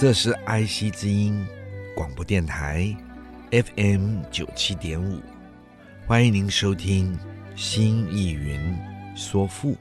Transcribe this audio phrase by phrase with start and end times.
[0.00, 1.46] 这是爱惜之音
[1.94, 2.96] 广播电台
[3.50, 5.20] FM 九七点五，
[6.06, 7.14] 欢迎您收听
[7.54, 8.78] 《新艺云
[9.14, 9.72] 说赋》，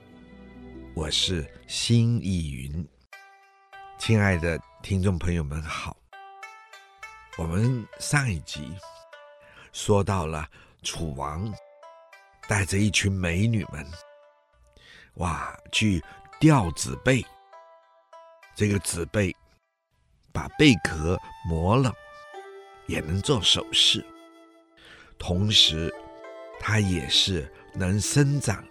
[0.93, 2.85] 我是新艺云。
[3.97, 5.95] 亲爱的听众朋友们好，
[7.37, 8.75] 我们上一集
[9.71, 10.45] 说到了
[10.83, 11.49] 楚王
[12.45, 13.87] 带着一群美女们，
[15.13, 16.03] 哇，去
[16.41, 17.25] 钓紫贝，
[18.53, 19.33] 这个紫贝。
[20.31, 21.93] 把贝壳磨了，
[22.87, 24.05] 也能做首饰。
[25.17, 25.93] 同时，
[26.59, 28.63] 它也是能生长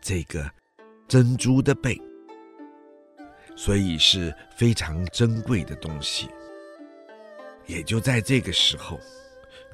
[0.00, 0.50] 这个
[1.06, 2.00] 珍珠的贝，
[3.54, 6.28] 所以是非常珍贵的东西。
[7.66, 8.98] 也就在这个时候，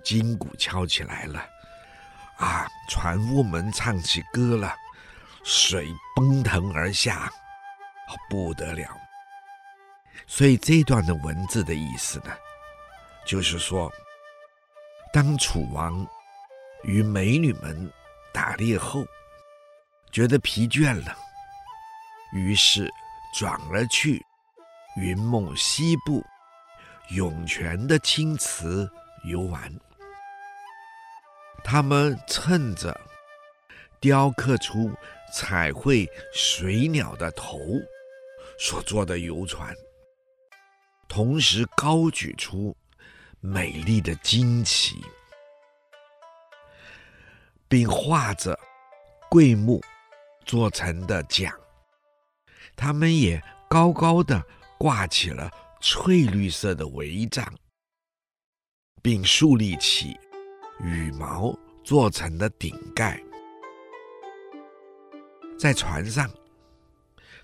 [0.03, 1.45] 金鼓敲起来了，
[2.39, 4.75] 啊，船夫们唱起歌了，
[5.43, 7.31] 水奔腾而下，
[8.29, 8.89] 不得了。
[10.27, 12.33] 所以这段的文字的意思呢，
[13.27, 13.93] 就是说，
[15.13, 16.07] 当楚王
[16.85, 17.93] 与美女们
[18.33, 19.05] 打猎后，
[20.13, 21.17] 觉得疲倦了，
[22.33, 22.89] 于是
[23.35, 24.25] 转而去
[24.97, 26.25] 云梦西部
[27.11, 28.89] 涌泉的青池
[29.25, 29.73] 游玩。
[31.63, 32.99] 他们趁着
[34.01, 34.91] 雕刻出
[35.33, 37.59] 彩绘水鸟的头
[38.59, 39.75] 所做的游船。
[41.11, 42.75] 同时高举出
[43.41, 45.05] 美丽的旌旗，
[47.67, 48.57] 并画着
[49.29, 49.83] 桂木
[50.47, 51.53] 做成的桨。
[52.77, 54.41] 他们也高高的
[54.79, 55.51] 挂起了
[55.81, 57.45] 翠绿色的帷帐，
[59.03, 60.17] 并竖立起
[60.79, 63.21] 羽毛做成的顶盖。
[65.59, 66.31] 在船上，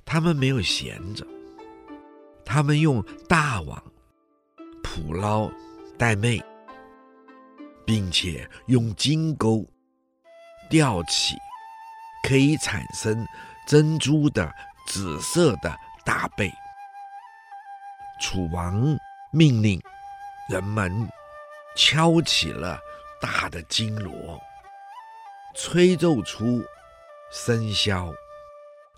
[0.05, 1.27] 他们没有闲着。
[2.49, 3.83] 他们用大网
[4.81, 5.51] 捕捞
[5.99, 6.41] 带妹，
[7.85, 9.67] 并且用金钩
[10.71, 11.35] 钓起
[12.23, 13.27] 可以产生
[13.67, 14.51] 珍珠的
[14.87, 16.51] 紫色的大贝。
[18.21, 18.97] 楚王
[19.33, 19.83] 命令
[20.49, 21.07] 人们
[21.77, 22.79] 敲起了
[23.21, 24.41] 大的金锣，
[25.55, 26.65] 吹奏出
[27.33, 28.15] 笙箫，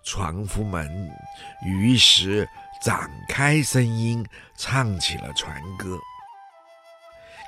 [0.04, 1.10] 船夫们
[1.64, 2.46] 于是。
[2.80, 4.24] 展开声音，
[4.56, 5.98] 唱起了船歌，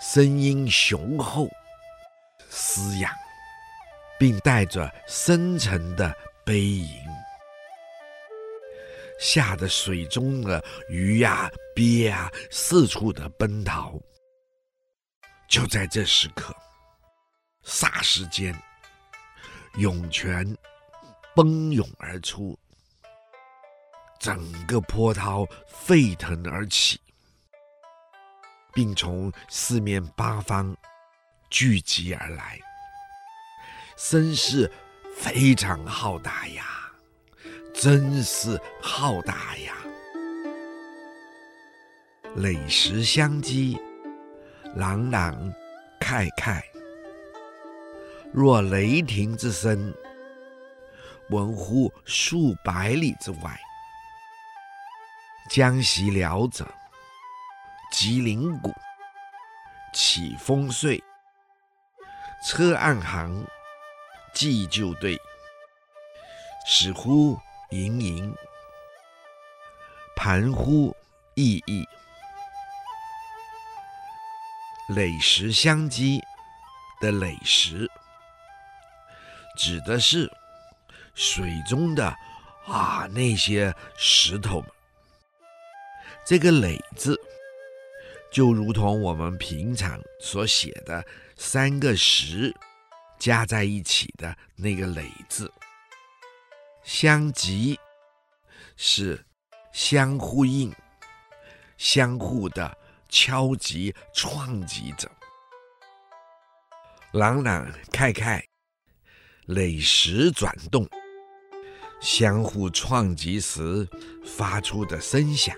[0.03, 1.49] 声音雄厚、
[2.49, 3.15] 嘶哑，
[4.19, 6.13] 并带着深沉的
[6.45, 7.01] 悲吟，
[9.21, 13.99] 吓得水中的鱼呀、鳖呀四处的奔逃。
[15.49, 16.53] 就在这时刻，
[17.65, 18.53] 霎时间，
[19.75, 20.45] 涌泉
[21.37, 22.59] 奔涌而出。
[24.21, 27.01] 整个波涛沸腾而起，
[28.75, 30.77] 并从四面八方
[31.49, 32.61] 聚集而来，
[33.97, 34.71] 声势
[35.17, 36.93] 非常浩大呀，
[37.73, 39.75] 真是浩大呀！
[42.37, 43.81] 垒石相击，
[44.77, 45.35] 朗朗
[45.99, 46.63] 慨慨，
[48.35, 49.95] 若雷霆之声，
[51.31, 53.59] 闻乎数百里之外。
[55.51, 56.65] 江西辽者，
[57.91, 58.73] 击灵鼓，
[59.93, 61.03] 起风碎。
[62.47, 63.45] 车岸行，
[64.33, 65.21] 计就对。
[66.65, 67.37] 矢乎
[67.71, 68.33] 盈盈，
[70.15, 70.95] 盘乎
[71.35, 71.85] 熠熠。
[74.91, 76.23] 垒石相击
[77.01, 77.91] 的垒石，
[79.59, 80.33] 指的是
[81.13, 82.07] 水中的
[82.69, 84.71] 啊那些石头们。
[86.25, 87.19] 这个“垒”字，
[88.31, 91.05] 就如同我们平常所写的
[91.37, 92.55] 三个“石”
[93.19, 95.53] 加在一起的那个“垒”字。
[96.83, 97.79] 相击
[98.77, 99.25] 是
[99.73, 100.73] 相呼应、
[101.77, 102.79] 相互的
[103.09, 105.11] 敲击、撞击着。
[107.13, 108.43] 朗朗开开，
[109.47, 110.89] 垒石转动，
[112.01, 113.89] 相互撞击时
[114.25, 115.57] 发出的声响。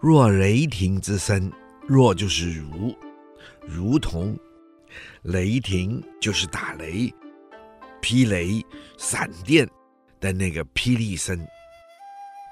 [0.00, 1.52] 若雷霆之声，
[1.86, 2.96] 若就是如，
[3.60, 4.34] 如同，
[5.24, 7.12] 雷霆就是打雷、
[8.00, 8.64] 霹雷、
[8.96, 9.68] 闪电
[10.18, 11.46] 的那个霹雳声，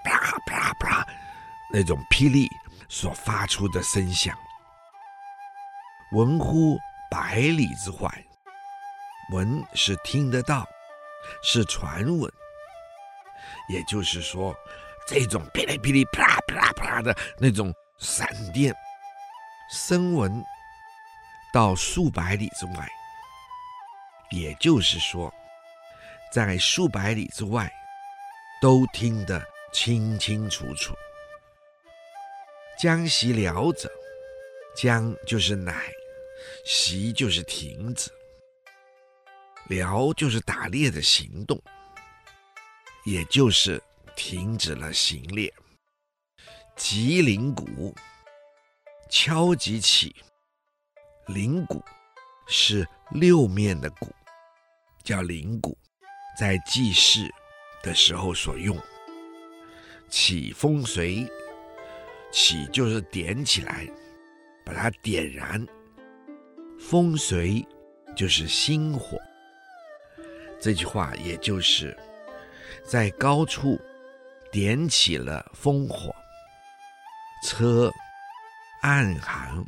[0.05, 1.03] 啪啪啪，
[1.73, 2.47] 那种霹雳
[2.87, 4.37] 所发出的声响，
[6.13, 6.77] 闻乎
[7.11, 8.27] 百里之外，
[9.33, 10.67] 闻是听得到，
[11.43, 12.31] 是传闻，
[13.71, 14.55] 也就是说。
[15.11, 18.75] 这种噼里噼里啪啪啪的那种闪电
[19.73, 20.45] 声闻
[21.51, 22.87] 到数百里之外，
[24.31, 25.33] 也就是说，
[26.31, 27.73] 在数百里之外
[28.61, 30.95] 都听得清清楚楚。
[32.79, 33.91] 将息了者，
[34.77, 35.91] 将就是乃，
[36.67, 38.11] 席就是停止，
[39.69, 41.59] 了就是打猎的行动，
[43.07, 43.83] 也就是。
[44.19, 45.55] 停止了行猎，
[46.75, 47.95] 击铃鼓，
[49.09, 50.13] 敲击起。
[51.29, 51.81] 铃鼓
[52.49, 54.13] 是六面的鼓，
[55.05, 55.79] 叫铃鼓，
[56.37, 57.33] 在祭祀
[57.81, 58.77] 的时候所用。
[60.11, 61.25] 起风随，
[62.33, 63.89] 起就是点起来，
[64.65, 65.65] 把它点燃。
[66.77, 67.65] 风随
[68.17, 69.17] 就是星火。
[70.61, 71.97] 这句话也就是
[72.85, 73.81] 在高处。
[74.51, 76.15] 点起了烽火，
[77.43, 77.93] 车
[78.81, 79.67] 暗行，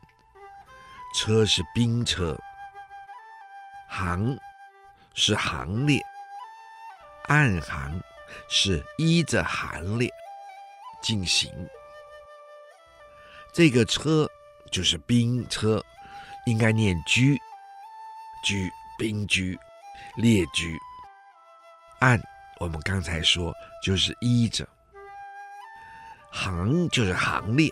[1.14, 2.38] 车是兵车，
[3.88, 4.38] 行
[5.12, 6.00] 是行列，
[7.24, 8.02] 暗行
[8.48, 10.10] 是依着行列
[11.02, 11.52] 进行。
[13.52, 14.26] 这个车
[14.70, 15.84] 就是兵车，
[16.46, 17.20] 应该念车，
[18.44, 18.54] 车
[18.98, 19.42] 兵车，
[20.16, 20.62] 列车，
[21.98, 22.18] 暗。
[22.60, 24.68] 我们刚才说，就是依着
[26.30, 27.70] 行，就是行列，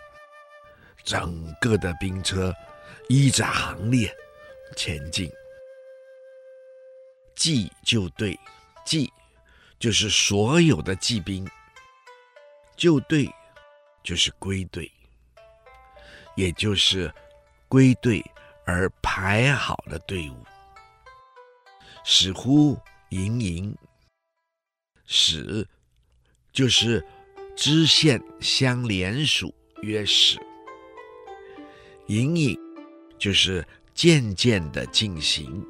[1.04, 2.54] 整个的兵车
[3.06, 4.10] 依着行列
[4.78, 5.30] 前进。
[7.36, 8.40] 骑就队，
[8.86, 9.12] 骑
[9.78, 11.46] 就是所有的骑兵，
[12.74, 13.30] 就队
[14.02, 14.90] 就是归队，
[16.34, 17.12] 也就是
[17.68, 18.24] 归队
[18.64, 20.46] 而排好的队伍。
[22.04, 22.80] 使乎
[23.10, 23.76] 营营。
[25.10, 25.66] 使
[26.52, 27.02] 就是
[27.56, 30.38] 支线相连属，曰使。
[32.08, 32.58] 隐隐
[33.18, 35.66] 就是渐渐的进行。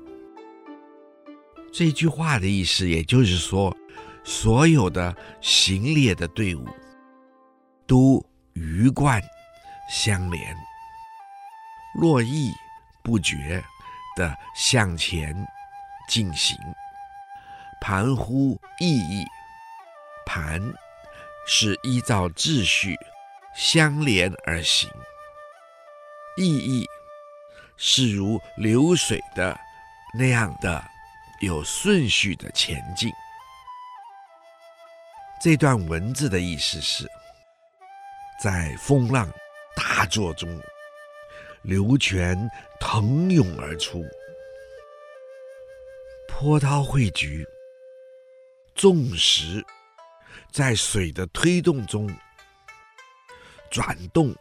[1.73, 3.75] 这句话的意思，也就是说，
[4.25, 6.67] 所有的行列的队伍
[7.87, 8.21] 都
[8.55, 9.23] 鱼贯
[9.89, 10.57] 相连，
[11.95, 12.51] 络绎
[13.05, 13.63] 不绝
[14.17, 15.33] 的向前
[16.09, 16.57] 进行。
[17.81, 19.25] 盘乎意义，
[20.27, 20.61] 盘
[21.47, 22.97] 是依照秩序
[23.55, 24.91] 相连而行，
[26.37, 26.87] 意义
[27.77, 29.59] 是如流水的
[30.13, 30.85] 那样的
[31.41, 33.11] 有顺序的前进。
[35.41, 37.09] 这段文字的意思是，
[38.43, 39.31] 在风浪
[39.77, 40.61] 大作中，
[41.63, 42.37] 流泉
[42.81, 44.05] 腾涌而出，
[46.27, 47.47] 波涛汇聚。
[48.79, 49.67] 众石
[50.53, 52.09] 在水的推动中
[53.73, 54.33] 转动，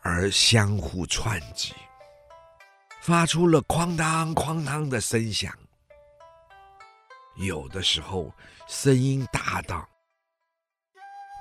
[0.00, 1.74] 而相互串击，
[3.02, 5.54] 发出了哐当哐当的声响。
[7.36, 8.32] 有的时候
[8.66, 9.86] 声音大到，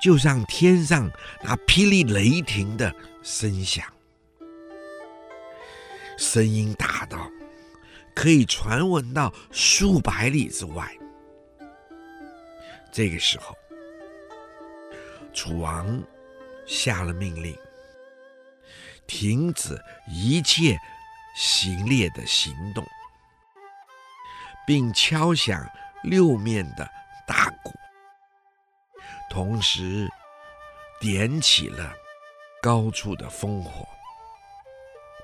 [0.04, 1.10] 就像天上
[1.42, 2.94] 那霹雳雷霆的
[3.24, 3.86] 声响，
[6.18, 7.32] 声音大到
[8.14, 10.94] 可以传闻到数百里之外。
[12.92, 13.58] 这个时候，
[15.34, 16.02] 楚王
[16.66, 17.58] 下了命令，
[19.08, 20.78] 停止一切
[21.36, 22.86] 行猎的行动，
[24.66, 25.66] 并敲响
[26.04, 26.90] 六面的
[27.28, 27.72] 大鼓，
[29.30, 30.10] 同时
[31.00, 31.94] 点起了
[32.62, 33.88] 高处的烽火，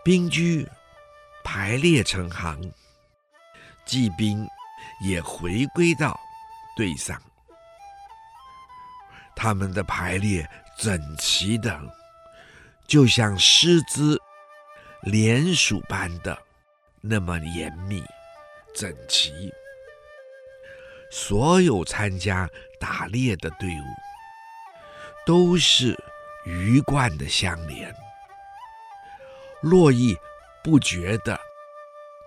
[0.04, 0.70] 兵车
[1.44, 2.72] 排列成行，
[3.86, 4.48] 骑兵
[5.02, 6.20] 也回归到
[6.78, 7.22] 队上。
[9.36, 11.80] 他们的排列整齐的，
[12.88, 14.20] 就像狮子
[15.02, 16.38] 连属般的
[17.02, 18.04] 那么严密
[18.74, 19.52] 整齐。
[21.12, 22.50] 所有参加
[22.80, 23.86] 打猎的队伍
[25.26, 25.96] 都是
[26.46, 27.94] 鱼贯的相连，
[29.62, 30.18] 络绎
[30.64, 31.40] 不绝的，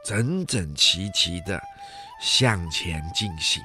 [0.04, 1.60] 整整齐齐的
[2.20, 3.62] 向前进行。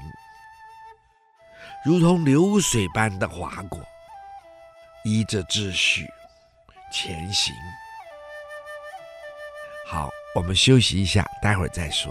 [1.86, 3.78] 如同流水般的划过，
[5.04, 6.10] 依着秩序
[6.94, 7.54] 前行。
[9.86, 12.10] 好，我们休息一下，待会儿再说。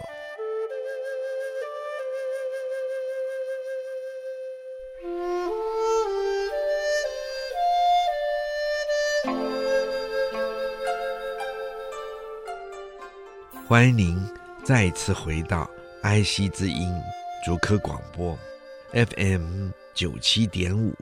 [13.66, 14.22] 欢迎您
[14.62, 15.66] 再次回到
[16.02, 16.92] 爱惜之音
[17.42, 18.38] 竹科广播
[18.92, 20.94] FM 九七点五，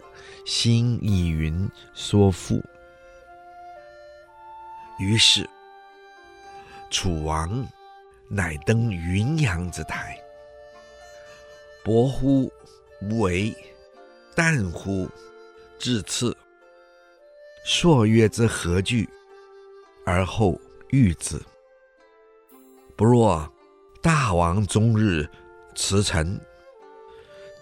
[0.46, 2.62] 新意云说赋。
[5.00, 5.48] 于是，
[6.88, 7.66] 楚王
[8.28, 10.16] 乃登云阳之台，
[11.82, 12.52] 伯乎
[13.00, 13.52] 无为，
[14.36, 15.08] 旦乎
[15.76, 16.36] 至次，
[17.64, 19.08] 朔月之何惧，
[20.06, 20.56] 而后
[20.90, 21.40] 御之。
[22.94, 23.52] 不若
[24.00, 25.28] 大王终日
[25.74, 26.38] 驰骋，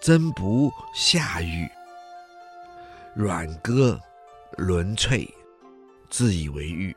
[0.01, 1.69] 真不下御，
[3.13, 3.99] 阮戈
[4.57, 5.29] 轮瘁，
[6.09, 6.95] 自以为御。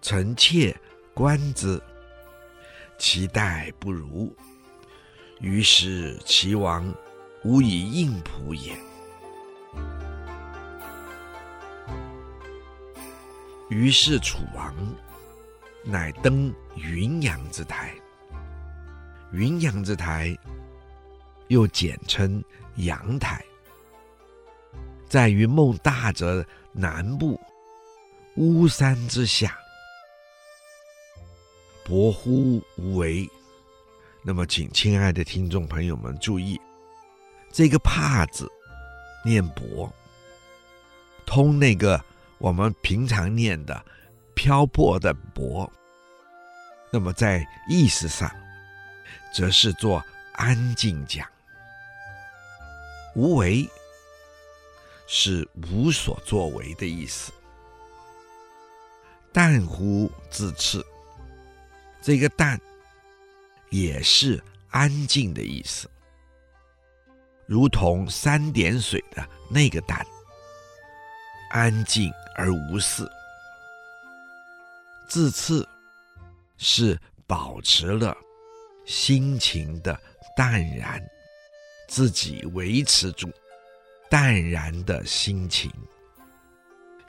[0.00, 0.74] 臣妾
[1.12, 1.82] 观之，
[2.96, 4.32] 其待不如，
[5.40, 6.94] 于是齐王
[7.42, 8.76] 无以应仆也。
[13.68, 14.74] 于是楚王。
[15.88, 17.94] 乃登云阳之台，
[19.30, 20.36] 云阳之台
[21.48, 22.42] 又简称
[22.76, 23.44] 阳台，
[25.08, 27.40] 在于孟大泽南部
[28.36, 29.58] 巫山之下。
[31.84, 33.28] 伯乎无为。
[34.22, 36.60] 那么，请亲爱的听众朋友们注意，
[37.52, 38.50] 这个“怕”字
[39.24, 39.92] 念“伯”，
[41.24, 42.04] 通那个
[42.38, 43.84] 我们平常念的。
[44.34, 45.72] 漂泊的泊，
[46.90, 48.30] 那么在意思上，
[49.34, 51.26] 则是做安静讲。
[53.16, 53.66] 无为
[55.06, 57.32] 是无所作为的意思。
[59.32, 60.84] 淡乎自次，
[62.02, 62.60] 这个淡
[63.70, 65.90] 也是安静的意思，
[67.46, 70.06] 如同三点水的那个淡，
[71.52, 73.10] 安静而无事。
[75.08, 75.66] 自次
[76.58, 78.14] 是保持了
[78.84, 79.98] 心情的
[80.36, 81.02] 淡然，
[81.86, 83.30] 自己维持住
[84.08, 85.72] 淡然的心情，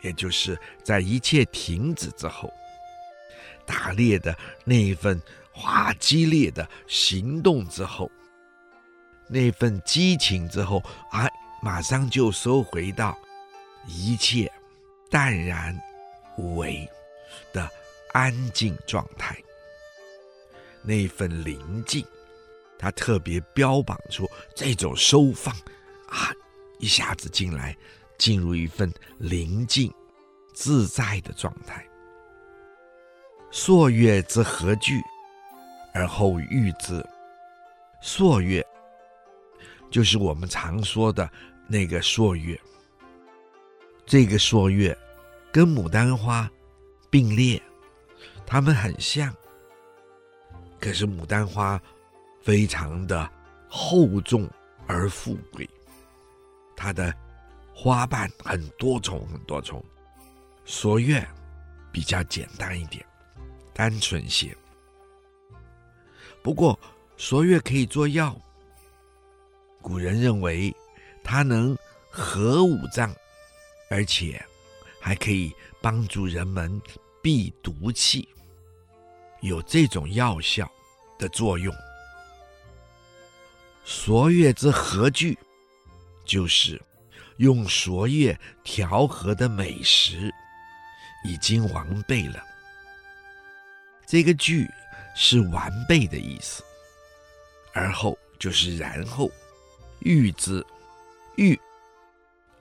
[0.02, 2.52] 也就是在一切停止之后，
[3.66, 5.22] 打猎的那一份
[5.64, 8.10] 哇激烈的行动之后，
[9.28, 11.28] 那份激情之后啊，
[11.62, 13.18] 马上就收回到
[13.88, 14.52] 一切
[15.10, 15.80] 淡然
[16.38, 16.88] 无为
[17.54, 17.70] 的。
[18.14, 19.38] 安静状态，
[20.82, 22.04] 那份宁静，
[22.78, 25.54] 他特别标榜出这种收放
[26.10, 26.32] 啊，
[26.80, 27.76] 一下子进来，
[28.18, 29.94] 进入一份宁静
[30.54, 31.86] 自在的状态。
[33.50, 35.02] 朔月之何惧，
[35.94, 37.04] 而后御之。
[38.02, 38.66] 朔月
[39.90, 41.30] 就是我们常说的
[41.68, 42.60] 那个朔月，
[44.06, 44.96] 这个朔月
[45.52, 46.50] 跟牡丹花
[47.10, 47.62] 并列。
[48.46, 49.36] 它们很像，
[50.80, 51.82] 可是牡丹花
[52.48, 53.30] 非常的
[53.68, 54.50] 厚重
[54.88, 55.70] 而富贵，
[56.78, 57.14] 它的
[57.76, 59.84] 花瓣很多重很多重。
[60.64, 61.28] 朔月
[61.92, 63.06] 比较简单一点，
[63.74, 64.56] 单纯些。
[66.42, 66.80] 不过
[67.18, 68.34] 朔月可以做药，
[69.82, 70.74] 古人认为
[71.26, 71.78] 它能
[72.10, 73.14] 和五脏，
[73.90, 74.42] 而且
[75.02, 76.82] 还可以帮助人们
[77.22, 78.26] 避毒气。
[79.42, 80.72] 有这种药效
[81.20, 81.76] 的作用。
[83.90, 85.38] 朔月之何惧，
[86.26, 86.80] 就是
[87.38, 90.30] 用朔月调和的美食
[91.24, 92.44] 已经完备了。
[94.06, 94.70] 这个惧
[95.16, 96.62] 是完备的意思，
[97.72, 99.32] 而后就是然后，
[100.00, 100.62] 欲之，
[101.38, 101.58] 欲，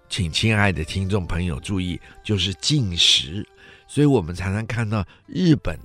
[0.08, 3.44] 请亲爱的听众朋友注意，就是进食。
[3.88, 5.76] 所以我们常常看到日本。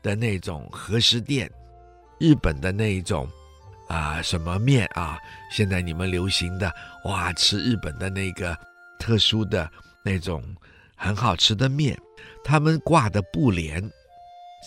[0.00, 1.50] 的那种和食店，
[2.20, 3.28] 日本的那一种
[3.88, 5.18] 啊、什么面啊，
[5.50, 6.72] 现在你们流行的
[7.04, 8.56] 哇，吃日本的那个
[8.98, 9.70] 特殊的
[10.02, 10.42] 那种
[10.96, 11.96] 很好吃的面，
[12.44, 13.90] 他们挂的布帘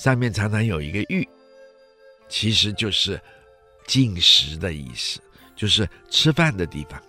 [0.01, 1.27] 上面常常有一个御，
[2.27, 3.19] 其实就是
[3.85, 5.21] 进食的意思，
[5.55, 7.01] 就是吃饭的地方，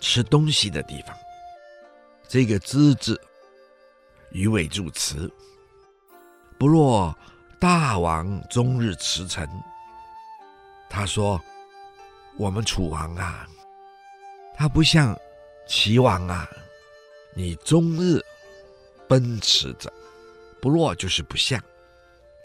[0.00, 1.16] 吃东西的地方。
[2.28, 3.20] 这个之字
[4.30, 5.32] 鱼尾助词，
[6.58, 7.16] 不若。
[7.60, 9.48] 大王终日驰骋。
[10.94, 11.40] 他说
[12.36, 13.48] ：“我们楚王啊，
[14.54, 15.18] 他不像
[15.66, 16.46] 齐王啊，
[17.34, 18.22] 你终日
[19.08, 19.90] 奔驰着，
[20.60, 21.58] 不弱就是不像。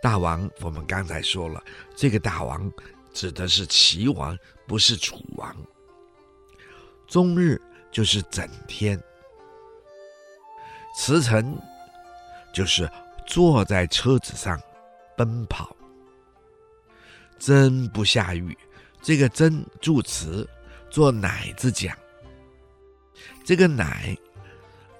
[0.02, 1.62] 大王，我们刚才说了，
[1.94, 2.72] 这个大王
[3.14, 5.54] 指的是齐王，不是楚王。
[7.06, 7.62] 终日
[7.92, 8.98] 就是整天，
[10.96, 11.54] 驰骋
[12.54, 12.90] 就是
[13.26, 14.58] 坐在车子上
[15.18, 15.77] 奔跑。
[17.40, 18.58] 真不下雨，
[19.02, 20.48] 这个真助词
[20.90, 21.98] 做乃字讲，
[23.44, 24.18] 这个乃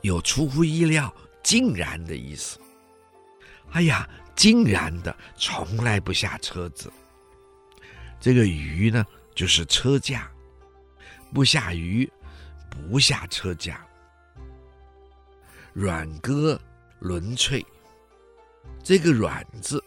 [0.02, 1.14] 有出乎意料、
[1.44, 2.60] 竟然的意思。
[3.72, 4.08] 哎呀！
[4.38, 6.94] 竟然的，从来不下车子。
[8.20, 9.04] 这个鱼呢，
[9.34, 10.32] 就是车驾，
[11.34, 12.08] 不下鱼，
[12.70, 13.84] 不下车驾。
[15.74, 16.62] 阮歌
[17.00, 17.66] 轮翠，
[18.84, 19.84] 这个软字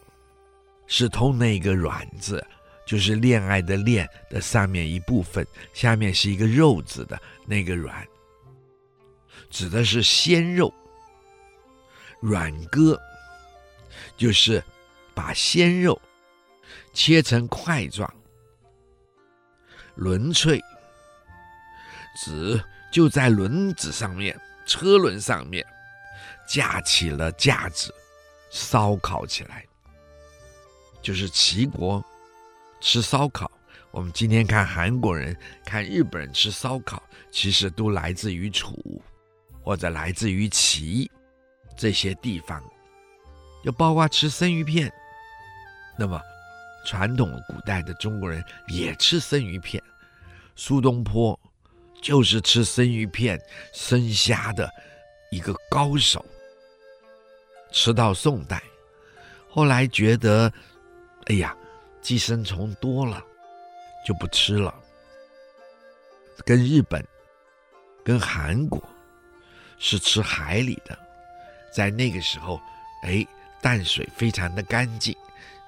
[0.91, 2.45] 是通那个软字，
[2.85, 8.05] 就是恋爱的恋的上面一部分，下面是一个肉字的那个软，
[9.49, 10.71] 指的是鲜肉。
[12.19, 12.99] 阮歌。
[14.17, 14.63] 就是
[15.13, 15.99] 把鲜肉
[16.93, 18.11] 切成块状，
[19.95, 20.61] 轮翠
[22.15, 25.65] 指就在轮子上面，车轮上面
[26.47, 27.93] 架起了架子，
[28.49, 29.65] 烧烤起来。
[31.01, 32.03] 就是齐国
[32.79, 33.49] 吃烧烤，
[33.91, 39.01] 我们今天看韩国人、看日本人吃烧烤，其实都来自于楚
[39.63, 41.09] 或者来自于齐
[41.77, 42.63] 这些地方。
[43.63, 44.91] 又包括吃生鱼片，
[45.97, 46.19] 那么
[46.85, 49.81] 传统古代的中国人也吃生鱼片。
[50.55, 51.39] 苏东坡
[52.01, 53.39] 就是吃生鱼片、
[53.73, 54.69] 生虾的
[55.31, 56.25] 一个高手。
[57.71, 58.61] 吃到宋代，
[59.47, 60.51] 后来觉得，
[61.31, 61.55] 哎呀，
[62.01, 63.23] 寄生虫多了，
[64.05, 64.75] 就不吃了。
[66.43, 67.01] 跟日本、
[68.03, 68.83] 跟韩国
[69.79, 70.99] 是吃海里的，
[71.73, 72.59] 在那个时候，
[73.03, 73.25] 哎。
[73.63, 75.15] 淡水非常的干净，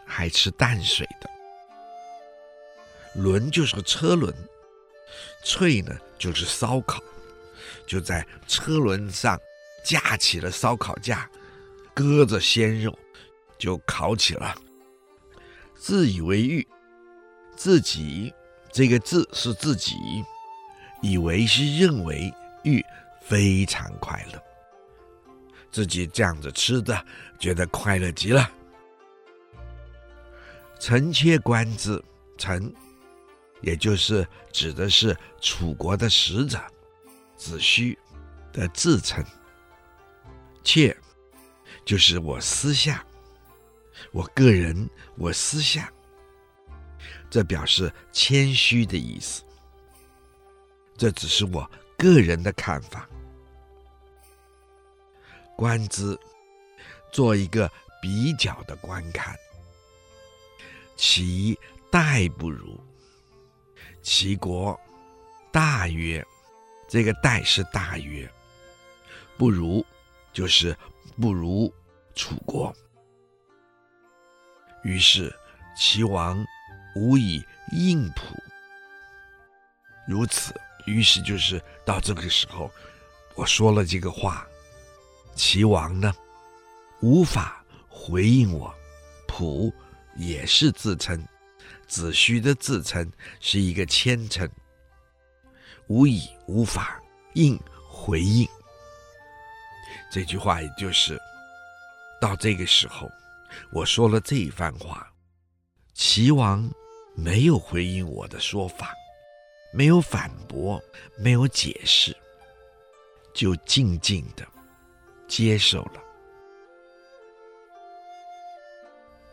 [0.03, 1.29] 还吃淡水的。
[3.13, 4.33] 轮就是个车轮，
[5.43, 6.99] 翠呢就是烧烤，
[7.85, 9.39] 就在车轮上
[9.85, 11.29] 架起了烧烤架，
[11.93, 12.97] 搁着鲜肉
[13.59, 14.55] 就烤起了。
[15.83, 16.65] 自以为欲，
[17.57, 18.33] 自己
[18.71, 19.97] 这个自是自己，
[21.01, 22.81] 以为是认为欲
[23.21, 24.41] 非常快乐。
[25.69, 27.05] 自己这样子吃的，
[27.37, 28.49] 觉得快乐极了。
[30.79, 32.01] 臣妾观之，
[32.37, 32.73] 臣，
[33.59, 36.57] 也就是指的是楚国的使者
[37.35, 37.97] 子胥
[38.53, 39.21] 的自称。
[40.63, 40.95] 妾，
[41.83, 43.05] 就是我私下，
[44.13, 45.91] 我个人，我私下，
[47.31, 49.43] 这表示谦虚的意思。
[50.95, 53.09] 这只是我个人的看法。
[55.57, 56.17] 观之，
[57.11, 59.35] 做一个比较的观看。
[60.95, 61.57] 齐
[61.89, 62.79] 代不如，
[64.03, 64.79] 齐国
[65.51, 66.23] 大曰，
[66.87, 68.31] 这个代是大曰，
[69.39, 69.83] 不如
[70.31, 70.77] 就是
[71.19, 71.73] 不如
[72.13, 72.71] 楚国。
[74.83, 75.33] 于是
[75.75, 76.45] 齐王
[76.95, 78.21] 无以应卜。
[80.07, 80.53] 如此，
[80.85, 82.69] 于是就是到这个时候，
[83.35, 84.45] 我说了这个话。
[85.35, 86.13] 齐王呢，
[87.01, 88.73] 无法回应我。
[89.27, 89.73] 卜
[90.15, 91.25] 也是自称，
[91.87, 94.47] 子虚的自称是一个谦称。
[95.87, 97.01] 无以无法
[97.33, 98.47] 应回应。
[100.11, 101.19] 这句话也就是
[102.21, 103.09] 到这个时候，
[103.71, 105.11] 我说了这一番话，
[105.93, 106.69] 齐王
[107.15, 108.93] 没有回应我的说法，
[109.73, 110.81] 没有反驳，
[111.17, 112.15] 没有解释，
[113.33, 114.45] 就静静的。
[115.25, 116.03] 接受了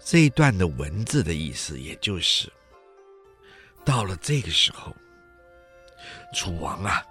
[0.03, 2.51] 这一段的文字的意思，也就是
[3.85, 4.97] 到了这个时候，
[6.33, 7.05] 楚王啊，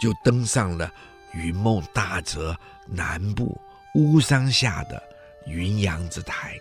[0.00, 0.92] 就登上了
[1.32, 3.60] 云梦大泽南部
[3.96, 5.02] 乌桑下的
[5.46, 6.60] 云阳之台，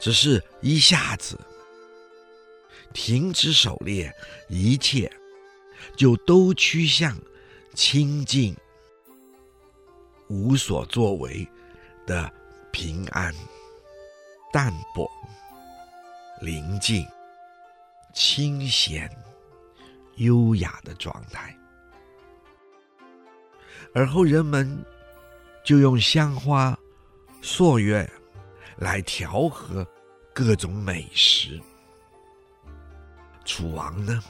[0.00, 1.38] 只是一下子
[2.92, 4.14] 停止狩猎，
[4.48, 5.10] 一切
[5.96, 7.16] 就都趋向
[7.74, 8.56] 清静。
[10.28, 11.48] 无所作为
[12.04, 12.28] 的
[12.72, 13.32] 平安、
[14.52, 15.08] 淡泊、
[16.42, 17.06] 宁静、
[18.12, 19.08] 清闲、
[20.16, 21.56] 优雅的状态，
[23.94, 24.84] 而后人们
[25.62, 26.76] 就用香花、
[27.48, 28.10] 朔月
[28.78, 29.86] 来调和
[30.34, 31.62] 各种美食。
[33.44, 34.20] 楚王呢，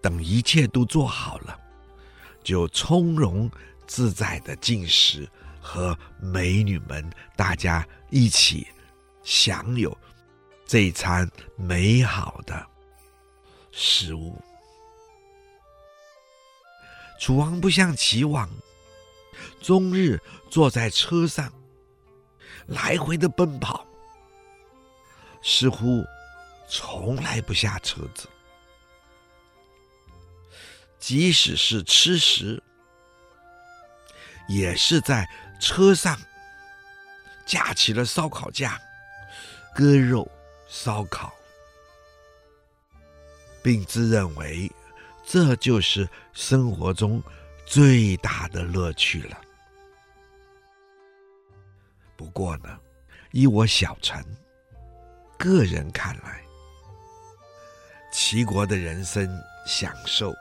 [0.00, 1.60] 等一切都做好了，
[2.42, 3.50] 就从容
[3.86, 5.28] 自在的进食，
[5.60, 8.66] 和美女们大家一起
[9.22, 9.94] 享有
[10.64, 12.66] 这一餐美好的
[13.72, 14.42] 食物。
[17.20, 18.48] 楚王不像齐王，
[19.60, 21.52] 终日坐在车上
[22.68, 23.84] 来回的奔跑，
[25.42, 26.04] 似乎
[26.68, 28.28] 从来不下车子。
[30.98, 32.62] 即使是吃食，
[34.48, 35.28] 也是在
[35.60, 36.18] 车上
[37.46, 38.78] 架起了烧烤架，
[39.74, 40.30] 割肉
[40.68, 41.32] 烧烤，
[43.62, 44.70] 并自认为
[45.26, 47.22] 这就是生活中
[47.64, 49.40] 最大的乐趣了。
[52.18, 52.78] 不过呢，
[53.30, 54.20] 依我小臣
[55.38, 56.42] 个人看来，
[58.12, 60.34] 齐国的人生享受。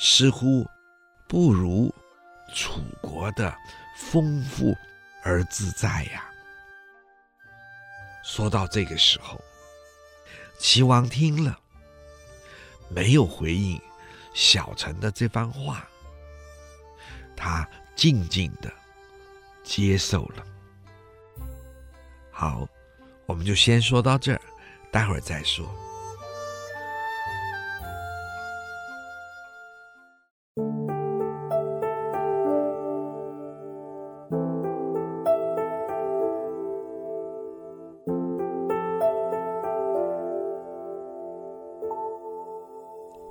[0.00, 0.66] 似乎
[1.28, 1.94] 不如
[2.54, 3.56] 楚国的
[3.96, 4.76] 丰富
[5.22, 6.24] 而自在呀。
[8.24, 9.40] 说到这个时候，
[10.58, 11.56] 齐王听了，
[12.88, 13.80] 没有回应
[14.34, 15.88] 小臣的这番话，
[17.36, 18.72] 他静静的
[19.68, 20.42] 接受了。
[22.30, 22.66] 好，
[23.26, 24.40] 我们就先说到这儿，
[24.90, 25.68] 待会儿再说。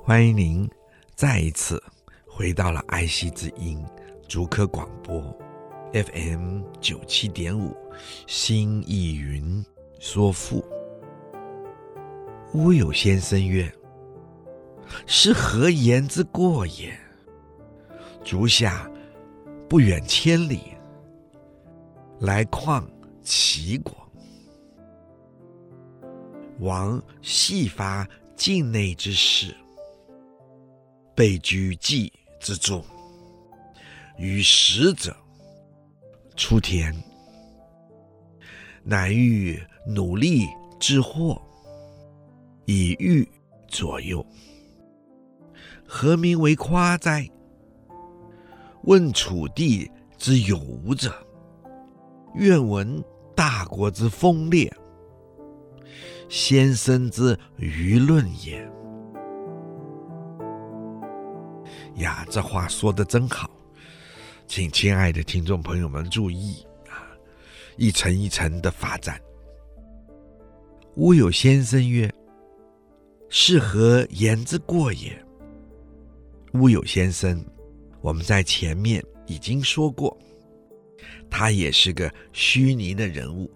[0.04, 0.70] 欢迎您
[1.16, 1.82] 再一次
[2.26, 3.84] 回到了爱惜之音
[4.28, 5.20] 竹科广播
[5.92, 7.74] FM 九七点五
[8.26, 9.64] 新意云
[9.98, 10.62] 说赋。
[12.52, 13.72] 乌有先生曰
[15.06, 16.94] ：“是何言之过也？
[18.22, 18.90] 足下
[19.66, 20.60] 不远千里
[22.20, 22.86] 来况
[23.22, 23.96] 齐国，
[26.58, 29.54] 王细发境内之事。”
[31.16, 32.84] 备居冀之中，
[34.18, 35.16] 与使者
[36.38, 36.94] 出田，
[38.84, 40.46] 乃欲努力
[40.78, 41.42] 之祸，
[42.64, 43.28] 以御
[43.66, 44.24] 左右。
[45.84, 47.28] 何名为夸哉？
[48.84, 51.12] 问楚地之有无者，
[52.36, 53.02] 愿闻
[53.34, 54.72] 大国之风烈，
[56.28, 58.64] 先生之舆论也。
[61.96, 63.50] 呀，这话说得真好，
[64.48, 67.04] 请亲爱的听众朋友们注意啊，
[67.76, 69.20] 一层一层的发展。
[70.96, 72.10] 乌有先生曰
[73.28, 75.22] ：“是何言之过也？”
[76.54, 77.44] 乌有先生，
[78.00, 80.16] 我们在前面已经说过，
[81.28, 83.50] 他也是个虚拟的人物。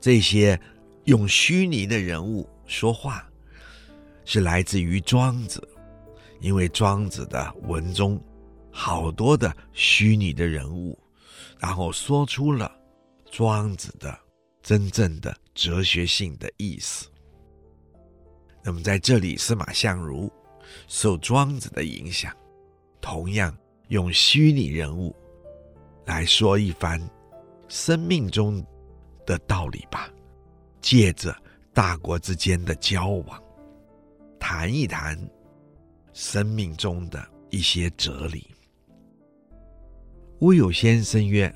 [0.00, 0.58] 这些
[1.04, 3.30] 用虚拟的人物说话，
[4.24, 5.62] 是来自于庄子。
[6.40, 8.20] 因为庄子的文中
[8.76, 10.98] 好多的虚拟的人物，
[11.60, 12.76] 然后说出了
[13.30, 14.18] 庄子的
[14.62, 17.08] 真正的哲学性的意思。
[18.64, 20.30] 那么在这里，司马相如
[20.88, 22.36] 受庄子的影响，
[23.00, 23.56] 同样
[23.88, 25.14] 用虚拟人物
[26.04, 27.00] 来说一番
[27.68, 28.60] 生命中
[29.24, 30.10] 的道理吧，
[30.80, 31.34] 借着
[31.72, 33.40] 大国之间的交往，
[34.40, 35.16] 谈一谈。
[36.16, 38.53] 生命中的一些哲理。
[40.44, 41.50] 乌有先生曰：“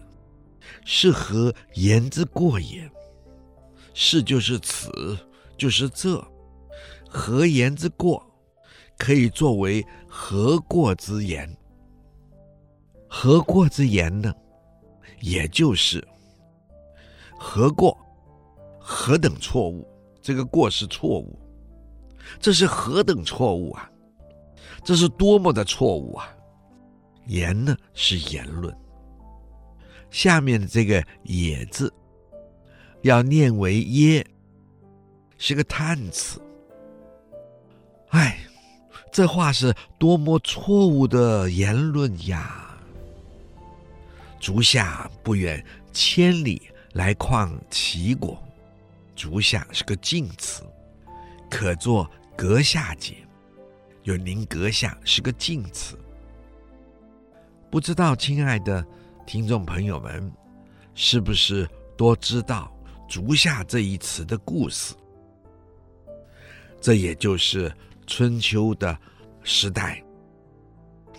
[0.86, 2.90] 是何言之过也？
[3.92, 4.90] 是就是此，
[5.58, 6.26] 就是这。
[7.06, 8.24] 何言之过？
[8.96, 11.54] 可以作为何过之言？
[13.06, 14.34] 何过之言呢？
[15.20, 16.02] 也就是
[17.38, 17.94] 何过？
[18.80, 19.86] 何等错误？
[20.22, 21.38] 这个过是错误，
[22.40, 23.90] 这是何等错误啊！”
[24.82, 26.34] 这是多么的错误啊！
[27.28, 28.76] 言呢是言论，
[30.10, 31.92] 下面的这个也字
[33.02, 34.26] 要念为耶，
[35.36, 36.40] 是个叹词。
[38.08, 38.38] 哎，
[39.12, 42.64] 这话是多么错误的言论呀！
[44.40, 45.62] 足下不远
[45.92, 48.42] 千里来况齐国，
[49.14, 50.62] 足下是个近词，
[51.50, 53.16] 可作阁下解。
[54.04, 55.98] 有您阁下是个近词，
[57.70, 58.84] 不知道亲爱的
[59.26, 60.32] 听众朋友们，
[60.94, 62.72] 是不是多知道
[63.06, 64.94] “足下”这一词的故事？
[66.80, 67.70] 这也就是
[68.06, 68.98] 春秋的
[69.42, 70.02] 时代，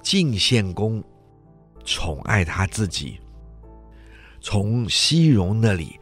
[0.01, 1.03] 晋献公
[1.85, 3.19] 宠爱他自己
[4.41, 5.99] 从西戎那里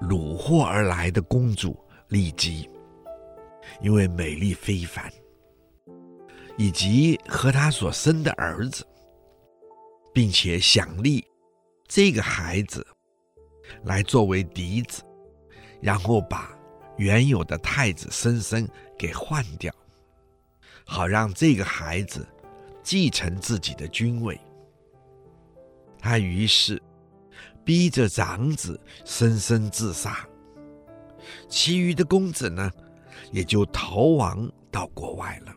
[0.00, 1.76] 掳获而来的公主
[2.10, 2.70] 骊姬，
[3.80, 5.12] 因为美丽非凡，
[6.56, 8.86] 以及和他所生的儿子，
[10.14, 11.26] 并且想立
[11.86, 12.86] 这个孩子
[13.82, 15.02] 来作为嫡子，
[15.82, 16.56] 然后把
[16.96, 19.74] 原有的太子申生给换掉。
[20.86, 22.26] 好让这个孩子
[22.82, 24.40] 继承自己的君位，
[25.98, 26.80] 他于是
[27.64, 30.28] 逼着长子申生自杀，
[31.48, 32.70] 其余的公子呢，
[33.32, 35.54] 也就逃亡到国外了。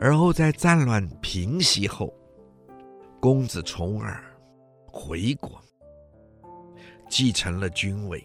[0.00, 2.10] 而后在战乱平息后，
[3.20, 4.22] 公子重耳
[4.86, 5.60] 回国，
[7.08, 8.24] 继承了君位，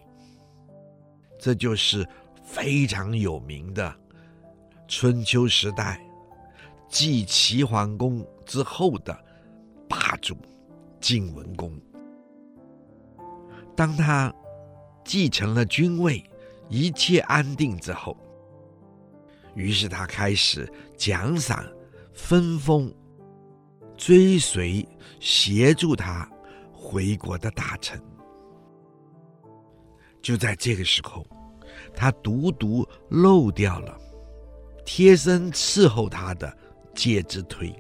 [1.40, 2.08] 这就是
[2.44, 3.94] 非常有名的。
[4.88, 6.00] 春秋时代，
[6.88, 9.18] 继齐桓公之后的
[9.90, 10.38] 霸主
[11.02, 11.76] 晋文公，
[13.76, 14.32] 当他
[15.04, 16.24] 继承了君位，
[16.70, 18.16] 一切安定之后，
[19.56, 21.66] 于是他开始奖赏、
[22.14, 22.94] 分封、
[24.06, 24.86] 追随、
[25.22, 26.30] 协助他
[26.74, 27.98] 回国的大臣。
[30.22, 31.26] 就在这个时候，
[31.96, 33.98] 他独独漏掉了。
[34.84, 36.54] 贴身伺候他的
[36.94, 37.74] 介之推，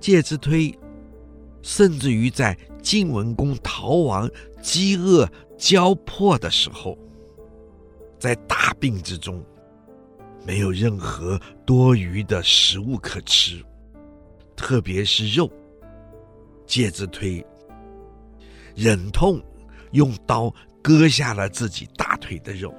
[0.00, 0.74] 介之推
[1.60, 4.26] 甚至于在晋文公逃亡、
[4.62, 6.96] 饥饿交迫的时候，
[8.18, 9.44] 在大病之中，
[10.46, 13.62] 没有任何多余的食物可吃，
[14.56, 15.50] 特别是肉。
[16.66, 17.44] 介子推
[18.74, 19.40] 忍痛
[19.92, 22.74] 用刀割下了自己大腿的肉，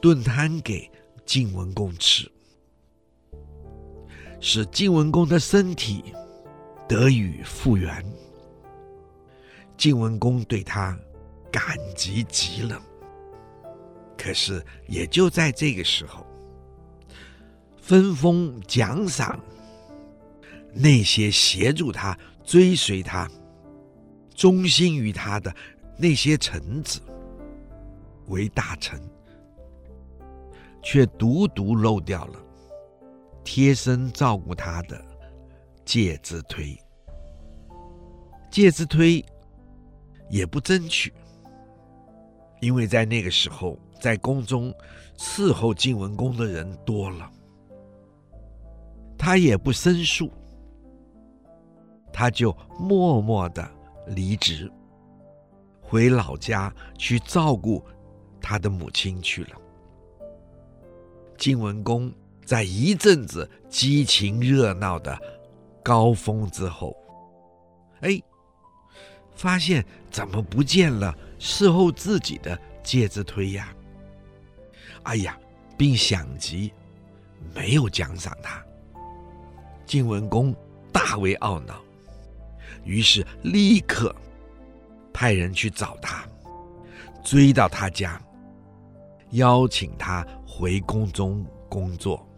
[0.00, 0.90] 炖汤给。
[1.24, 2.30] 晋文公吃，
[4.40, 6.12] 使晋文公的身体
[6.88, 8.04] 得以复原。
[9.78, 10.98] 晋文公对他
[11.50, 12.82] 感激极了。
[14.18, 16.26] 可是，也就在这个时候，
[17.80, 19.38] 分封奖赏
[20.74, 23.30] 那些协助他、追随他、
[24.34, 25.54] 忠心于他的
[25.98, 27.00] 那些臣子
[28.26, 29.00] 为大臣。
[30.84, 32.40] 却独独漏掉了
[33.44, 35.00] 贴身照顾他的
[35.84, 36.76] 介之推。
[38.50, 39.24] 介之推
[40.28, 41.14] 也不争取，
[42.60, 44.74] 因为在那个时候，在宫中
[45.16, 47.30] 伺候晋文公的人多了，
[49.16, 50.32] 他也不申诉，
[52.12, 53.68] 他就默默的
[54.08, 54.70] 离职，
[55.80, 57.84] 回老家去照顾
[58.40, 59.56] 他的母亲去了。
[61.38, 62.12] 晋文公
[62.44, 65.18] 在一阵子激情热闹的
[65.82, 66.96] 高峰之后，
[68.00, 68.20] 哎，
[69.34, 73.74] 发现怎么不见了侍候自己的介之推呀？
[75.04, 75.36] 哎呀，
[75.76, 76.72] 并想及
[77.52, 78.62] 没有奖赏他。
[79.84, 80.54] 晋文公
[80.92, 81.80] 大为懊恼，
[82.84, 84.14] 于是立刻
[85.12, 86.26] 派人去找他，
[87.22, 88.20] 追到他家，
[89.30, 90.26] 邀请他。
[90.54, 92.28] 回宫中工作，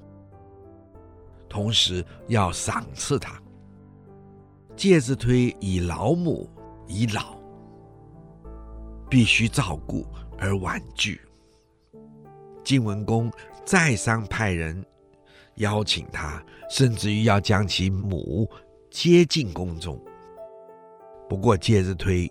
[1.48, 3.42] 同时要赏赐他。
[4.76, 6.48] 介子推以老母
[6.86, 7.36] 已老，
[9.10, 10.06] 必须照顾
[10.38, 11.20] 而婉拒。
[12.62, 13.28] 晋文公
[13.64, 14.82] 再三派人
[15.56, 18.48] 邀请他，甚至于要将其母
[18.92, 20.00] 接进宫中。
[21.28, 22.30] 不过介之推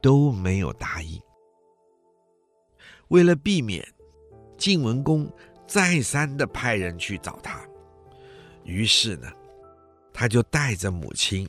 [0.00, 1.20] 都没有答应。
[3.08, 3.86] 为了避免。
[4.56, 5.26] 晋文公
[5.66, 7.66] 再三的派人去找他，
[8.62, 9.26] 于是呢，
[10.12, 11.48] 他就带着母亲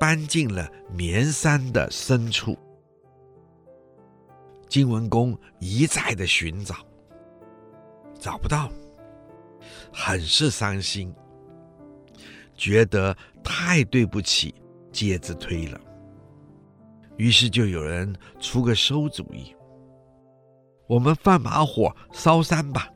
[0.00, 2.58] 搬进了绵山的深处。
[4.70, 6.76] 晋文公一再的寻找，
[8.18, 8.72] 找不到，
[9.92, 11.14] 很是伤心，
[12.54, 13.14] 觉得
[13.44, 14.54] 太对不起
[14.98, 15.80] 介之推了，
[17.18, 19.54] 于是就有人出个馊主意。
[20.88, 22.88] 我们放把火烧山吧，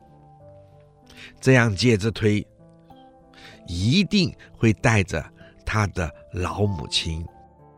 [1.39, 2.45] 这样介之推
[3.67, 5.23] 一定会带着
[5.65, 7.25] 他的老母亲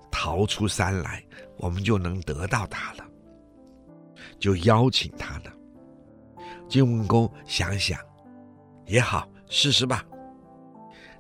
[0.10, 1.24] 逃出山来，
[1.58, 3.06] 我们就能得到他了。
[4.40, 5.54] 就邀请他了。
[6.68, 8.00] 晋文公想想
[8.88, 10.04] 也好，试试吧。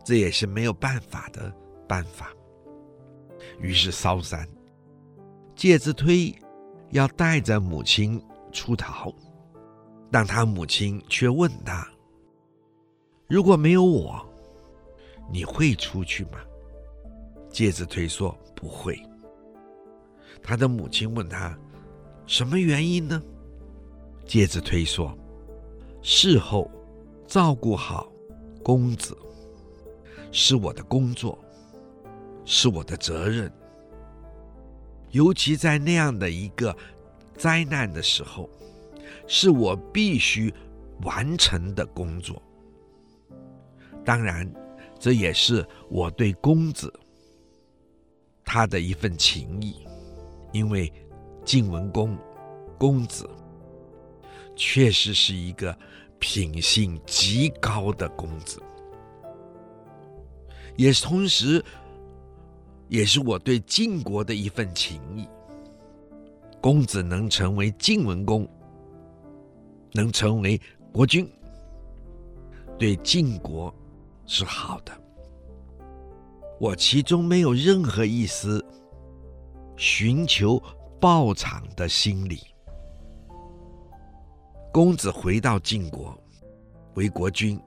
[0.03, 1.53] 这也是没有办法的
[1.87, 2.31] 办法。
[3.59, 4.47] 于是烧山，
[5.55, 6.33] 介子推
[6.91, 9.13] 要带着母亲出逃，
[10.11, 11.87] 但他母亲却问他
[13.27, 14.23] ：“如果没有我，
[15.31, 16.39] 你会出去吗？”
[17.49, 19.01] 介子推说：“不会。”
[20.43, 21.57] 他的母亲问他
[22.27, 23.21] ：“什么原因呢？”
[24.25, 25.17] 介子推说
[26.03, 26.69] ：“事后
[27.25, 28.11] 照顾好
[28.63, 29.17] 公子，
[30.31, 31.37] 是我的工作，
[32.45, 33.51] 是我的责任。
[35.11, 36.75] 尤其在那样的一个
[37.35, 38.49] 灾难的时候，
[39.27, 40.53] 是我必须
[41.01, 42.41] 完成的工作。
[44.05, 44.49] 当然，
[44.99, 46.93] 这也是我对公子
[48.43, 49.85] 他的一份情谊，
[50.53, 50.91] 因为
[51.43, 52.17] 晋文公
[52.77, 53.29] 公子。”
[54.57, 55.77] 确实是一个
[56.17, 58.63] 品性极高的公子，
[60.77, 61.61] 也同时，
[62.87, 65.27] 也是我对晋国的一份情谊。
[66.61, 68.47] 公子能成为晋文公，
[69.91, 70.59] 能成为
[70.91, 71.29] 国君，
[72.77, 73.73] 对晋国
[74.25, 74.91] 是好的。
[76.59, 78.65] 我其中没有任何一丝
[79.75, 80.61] 寻求
[80.99, 82.39] 报偿的心理。
[84.71, 86.17] 公子回到晋国
[86.95, 87.59] 为国君，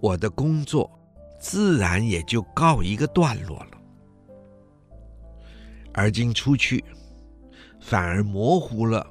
[0.00, 0.90] 我的工作
[1.38, 3.73] 自然也就告一个段落了。
[5.94, 6.84] 而今出去，
[7.80, 9.06] 反而模糊了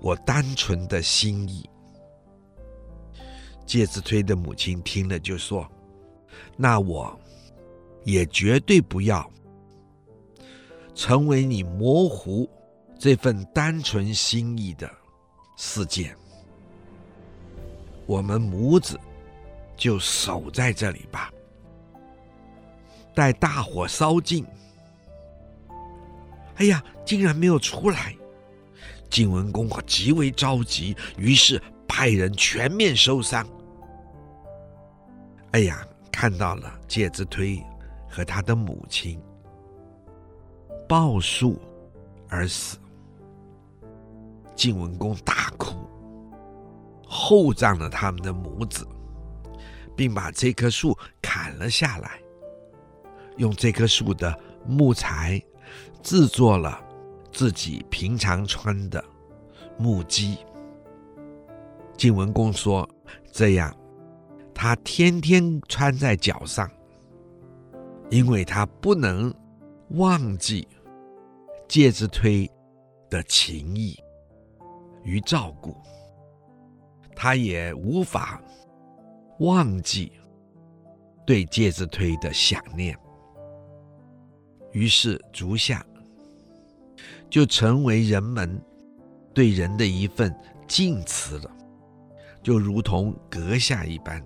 [0.00, 1.68] 我单纯的心意。
[3.64, 5.66] 介子推的母亲听了就说
[6.58, 7.18] ：“那我
[8.04, 9.30] 也绝对不要
[10.94, 12.50] 成为你模糊
[12.98, 14.90] 这份单纯心意的。”
[15.56, 16.16] 事件，
[18.06, 18.98] 我们母子
[19.76, 21.30] 就守在这里吧，
[23.14, 24.44] 待大火烧尽。
[26.60, 28.14] 哎呀，竟然没有出来！
[29.08, 33.46] 晋文公极为着急，于是派人全面搜山。
[35.52, 37.60] 哎呀，看到了介子推
[38.06, 39.18] 和他的母亲
[40.86, 41.58] 抱树
[42.28, 42.78] 而死。
[44.54, 45.74] 晋文公大哭，
[47.06, 48.86] 厚葬了他们的母子，
[49.96, 52.20] 并把这棵树砍了下来，
[53.38, 55.42] 用这棵树的木材
[56.02, 56.82] 制作了
[57.32, 59.04] 自己平常穿的
[59.78, 60.38] 木屐。
[61.96, 62.88] 晋文公说
[63.30, 63.74] ：“这样，
[64.54, 66.70] 他天天穿在脚上，
[68.08, 69.34] 因为他不能
[69.90, 70.66] 忘记
[71.68, 72.50] 介子推
[73.08, 73.98] 的情谊。”
[75.02, 75.74] 与照顾，
[77.16, 78.38] 他也无法
[79.38, 80.12] 忘记
[81.24, 82.94] 对介子推的想念。
[84.72, 85.84] 于是，足下
[87.28, 88.60] 就成为人们
[89.34, 90.34] 对人的一份
[90.68, 91.50] 敬辞了，
[92.42, 94.24] 就如同阁下一般。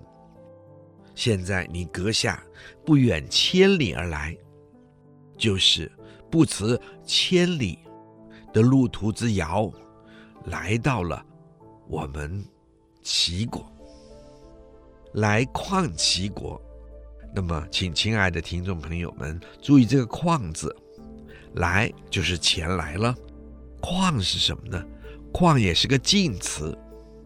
[1.15, 2.43] 现在你阁下
[2.85, 4.37] 不远千里而来，
[5.37, 5.91] 就是
[6.29, 7.79] 不辞千里
[8.53, 9.71] 的路途之遥。
[10.45, 11.25] 来到了
[11.87, 12.45] 我们
[13.01, 13.65] 齐国，
[15.13, 16.61] 来况齐国。
[17.35, 20.73] 那么，请亲爱的听众朋友们注意这个“况”字，
[21.55, 23.13] 来就是钱来了，
[23.81, 24.81] 况是什么呢？
[25.33, 26.73] 况也是个近词，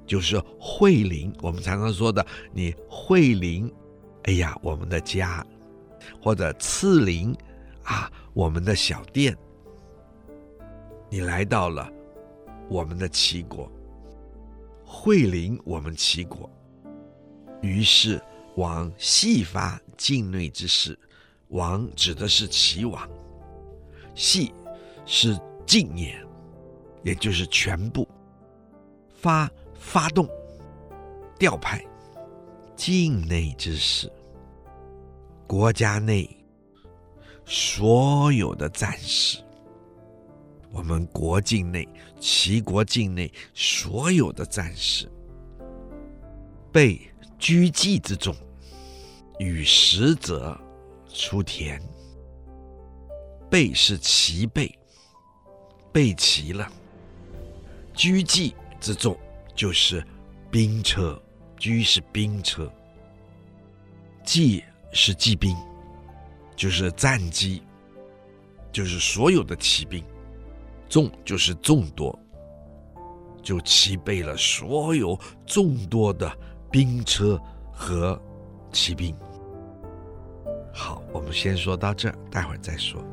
[0.07, 1.31] 就是惠临。
[1.43, 3.71] 我们常常说的，你惠临，
[4.23, 5.45] 哎呀，我们的家，
[6.19, 7.31] 或者赐临
[7.83, 9.37] 啊，我们的小店，
[11.07, 11.87] 你来到了。
[12.67, 13.71] 我们的齐国，
[14.83, 16.47] 惠临我们齐国，
[17.61, 18.21] 于是
[18.57, 20.97] 往细发境内之事。
[21.49, 23.09] 王指的是齐王，
[24.15, 24.53] 系
[25.05, 26.19] 是尽也，
[27.03, 28.07] 也就是全部。
[29.15, 30.29] 发发动，
[31.37, 31.85] 调派
[32.75, 34.09] 境内之事，
[35.45, 36.29] 国家内
[37.45, 39.43] 所有的战士。
[40.71, 45.11] 我们国境内，齐国境内所有的战士，
[46.71, 47.01] 备
[47.39, 48.35] 车骑之中，
[49.39, 50.55] 与使者
[51.11, 51.81] 出田。
[53.49, 54.71] 备是齐备，
[55.91, 56.71] 备齐了。
[57.95, 59.17] 车骑之众
[59.55, 60.05] 就是
[60.51, 61.19] 兵车，
[61.57, 62.71] 车是兵车，
[64.23, 64.63] 骑
[64.93, 65.57] 是骑兵，
[66.55, 67.63] 就是战机，
[68.71, 70.03] 就是所有的骑兵。
[70.87, 72.17] 众就是众多，
[73.41, 76.31] 就齐备了所有众多的
[76.71, 77.39] 兵车
[77.71, 78.19] 和
[78.71, 79.15] 骑兵。
[80.81, 83.03] 好，我们先说到这儿，待会儿再说。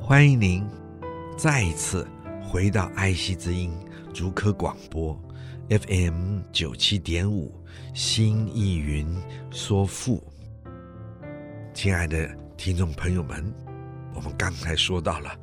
[0.00, 0.66] 欢迎您
[1.36, 2.08] 再一次
[2.42, 3.70] 回到爱惜之音，
[4.14, 5.14] 竹科广播
[5.68, 7.52] FM 九七点五，
[7.92, 9.14] 新意云
[9.50, 10.24] 说富。
[11.82, 12.28] 亲爱的
[12.58, 13.42] 听众朋友们，
[14.14, 15.34] 我们刚才说到了，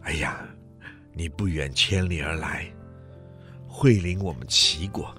[0.00, 0.48] 哎呀，
[1.12, 2.66] 你不远千里而来，
[3.68, 5.14] 会临我们齐国，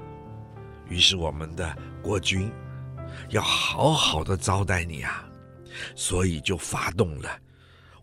[0.89, 2.51] 于是我们的国君
[3.29, 5.29] 要好好的招待你啊，
[5.93, 7.29] 所以就发动了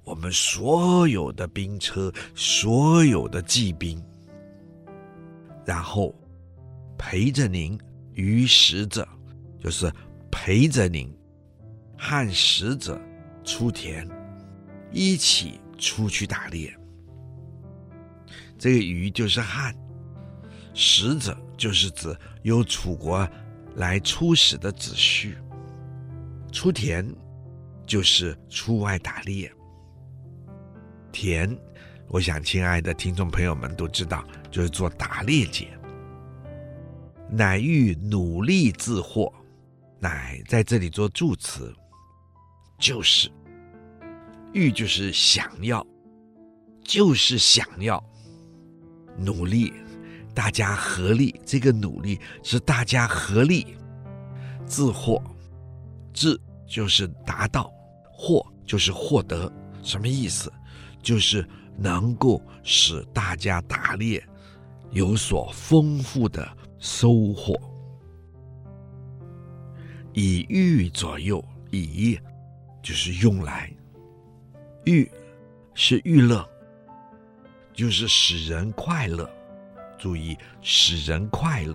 [0.04, 4.00] 我们所有的兵车，所有的骑兵，
[5.66, 6.14] 然后
[6.96, 7.76] 陪着您
[8.12, 9.04] 于使者，
[9.58, 9.92] 就是
[10.30, 11.12] 陪着您。
[12.06, 13.00] 和使者
[13.42, 14.06] 出田，
[14.92, 16.70] 一起出去打猎。
[18.58, 19.74] 这个“于”就是汉，
[20.74, 23.26] 使者就是指由楚国
[23.76, 25.34] 来出使的子胥。
[26.52, 27.10] 出田
[27.86, 29.50] 就是出外打猎。
[31.10, 31.58] 田，
[32.08, 35.68] 我想亲爱的听众朋友们都知道，就是做打猎节。
[37.30, 39.32] 乃欲努力自获，
[39.98, 41.74] 乃在这里做助词。
[42.78, 43.30] 就是，
[44.52, 45.86] 欲就是想要，
[46.82, 48.02] 就是想要
[49.16, 49.72] 努力，
[50.34, 51.40] 大家合力。
[51.46, 53.76] 这个努力是大家合力，
[54.66, 55.22] 自获，
[56.12, 57.72] 自就是达到，
[58.12, 59.50] 获就是获得。
[59.82, 60.52] 什么意思？
[61.02, 61.46] 就是
[61.76, 64.22] 能够使大家打猎
[64.90, 66.46] 有所丰富的
[66.78, 67.58] 收获。
[70.12, 72.18] 以欲左右，以。
[72.84, 73.72] 就是用来，
[74.84, 75.10] 娱
[75.72, 76.46] 是娱乐，
[77.72, 79.28] 就是使人快乐。
[79.98, 81.74] 注意，使人快乐。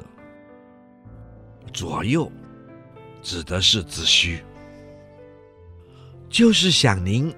[1.74, 2.32] 左右
[3.24, 4.44] 指的是子虚，
[6.30, 7.34] 就是想您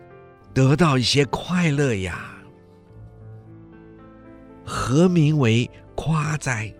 [0.53, 2.35] 得到一些快乐呀。
[4.65, 6.73] 何名为夸哉？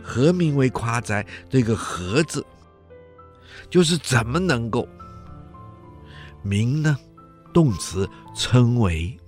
[0.00, 1.26] 何名为夸哉？
[1.50, 2.46] 这个“何”字，
[3.68, 4.88] 就是怎么能够。
[6.46, 6.96] 名呢，
[7.52, 9.18] 动词称为，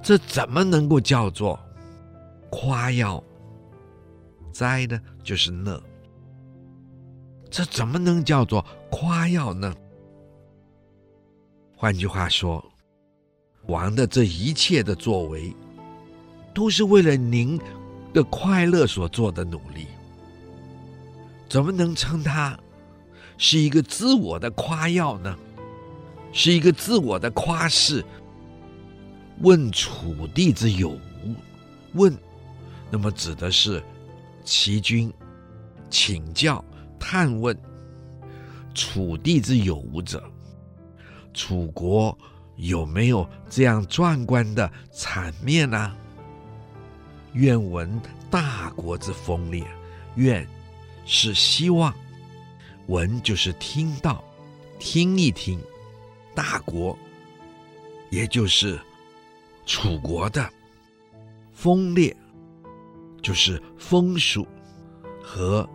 [0.00, 1.58] 这怎么能够叫做
[2.50, 3.22] 夸耀？
[4.52, 5.82] 哉呢，就是乐，
[7.50, 9.74] 这怎么能叫做夸耀呢？
[11.76, 12.64] 换句话说，
[13.66, 15.54] 王的这一切的作为，
[16.54, 17.58] 都是为了您
[18.12, 19.86] 的快乐所做的努力，
[21.48, 22.58] 怎么能称他
[23.38, 25.36] 是一个自我的夸耀呢？
[26.32, 28.04] 是一个自我的夸饰。
[29.40, 31.34] 问楚地之有无？
[31.94, 32.16] 问，
[32.90, 33.82] 那么指的是
[34.44, 35.12] 齐君
[35.88, 36.62] 请教、
[36.98, 37.58] 探问
[38.74, 40.22] 楚地之有无者，
[41.32, 42.16] 楚国
[42.56, 45.96] 有没有这样壮观的场面呢、
[47.32, 48.00] 愿闻
[48.30, 49.66] 大国之风烈。
[50.16, 50.46] 愿
[51.06, 51.94] 是希望，
[52.88, 54.22] 闻就是听到，
[54.78, 55.58] 听一听。
[56.40, 56.98] 大国，
[58.08, 58.80] 也就是
[59.66, 60.50] 楚国的
[61.52, 62.16] 风烈，
[63.20, 64.48] 就是风俗
[65.22, 65.68] 和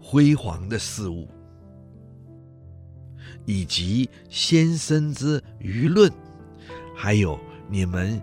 [0.00, 1.28] 辉煌的事物，
[3.46, 6.08] 以及先生之舆论，
[6.94, 7.36] 还有
[7.68, 8.22] 你们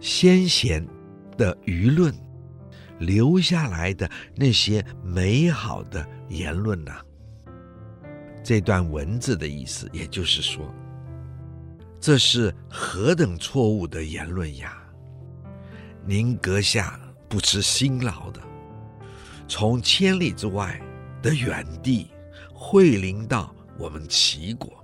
[0.00, 0.82] 先贤
[1.36, 2.14] 的舆论
[2.98, 6.98] 留下来的那些美好的言论呐、
[8.42, 10.74] 这段文字的意思，也就是说。
[12.00, 14.76] 这是何等错误的言论呀！
[16.06, 16.98] 您阁下
[17.28, 18.40] 不辞辛劳的，
[19.46, 20.80] 从千里之外
[21.20, 22.10] 的远地
[22.54, 24.82] 会临到我们齐国。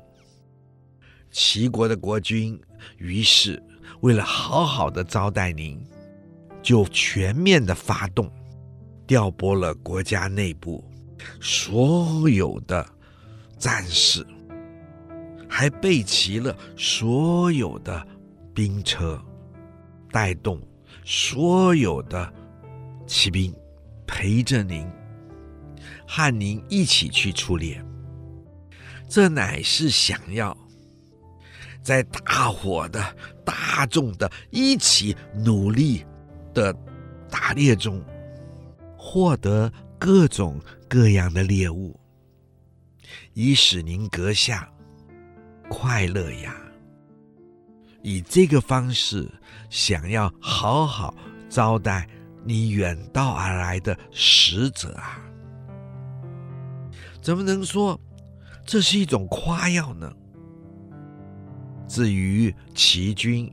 [1.30, 2.60] 齐国的国君
[2.98, 3.62] 于是
[4.00, 5.82] 为了好好的招待您，
[6.62, 8.30] 就全面的发动，
[9.06, 10.84] 调拨了国家内部
[11.40, 12.86] 所有的
[13.58, 14.26] 战士。
[15.49, 18.07] 还备齐了所有的
[18.55, 19.20] 兵车，
[20.11, 20.61] 带动
[21.05, 22.32] 所有的
[23.07, 23.55] 骑兵，
[24.07, 24.86] 陪着您，
[26.07, 27.82] 和您一起去出猎。
[29.09, 30.57] 这乃是想要
[31.82, 36.05] 在大伙的、大众的一起努力
[36.53, 36.74] 的
[37.30, 38.03] 打猎中，
[38.97, 41.99] 获得各种各样的猎物，
[43.32, 44.68] 以使您阁下。
[45.68, 46.54] 快乐呀！
[48.02, 49.28] 以这个方式，
[49.68, 51.12] 想要好好
[51.48, 52.08] 招待
[52.44, 55.20] 你远道而来的使者啊，
[57.20, 58.00] 怎么能说
[58.64, 60.12] 这是一种夸耀呢？
[61.88, 63.52] 至于齐军，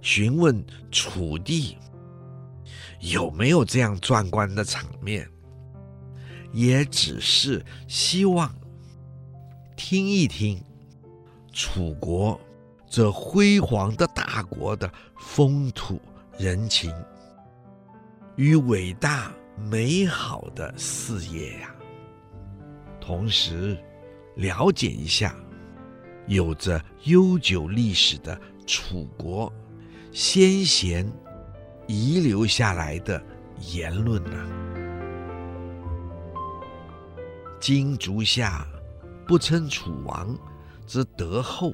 [0.00, 1.76] 询问楚地
[3.00, 5.28] 有没有这样壮观的场面，
[6.52, 8.54] 也只是希望
[9.76, 10.62] 听一听
[11.52, 12.40] 楚国
[12.88, 16.00] 这辉煌的大国的风土
[16.38, 16.92] 人情
[18.36, 19.30] 与伟大
[19.70, 21.74] 美好的事业呀，
[23.00, 23.78] 同时
[24.36, 25.36] 了解一下
[26.26, 29.52] 有着悠久历史的楚国
[30.10, 31.10] 先贤
[31.86, 33.22] 遗留下来的
[33.72, 34.46] 言论呢。
[37.60, 38.66] 今足下
[39.26, 40.36] 不称楚王
[40.92, 41.72] 之德厚，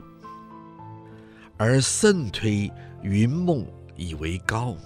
[1.57, 2.71] 而胜推
[3.03, 3.67] 云梦
[3.97, 4.77] 以为高。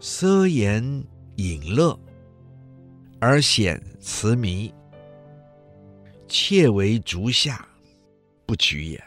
[0.00, 0.82] 奢言
[1.36, 1.94] 饮乐，
[3.20, 4.72] 而显辞靡，
[6.26, 7.68] 窃为足下
[8.46, 9.04] 不取也。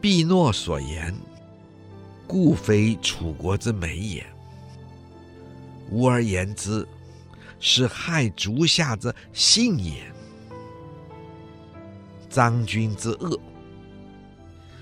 [0.00, 1.12] 毕诺所言，
[2.24, 4.24] 故非楚国之美也。
[5.90, 6.86] 吾而言之。
[7.64, 10.02] 是害足下之信也。
[12.32, 13.38] 张君之恶，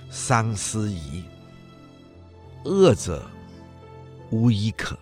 [0.08, 1.24] 伤斯夷。
[2.64, 3.28] 恶者，
[4.30, 4.96] 无一可。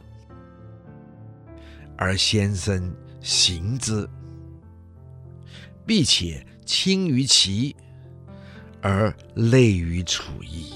[1.94, 2.90] 而先生
[3.20, 4.08] 行之，
[5.84, 7.76] 必且轻于齐，
[8.80, 10.72] 而累于楚矣。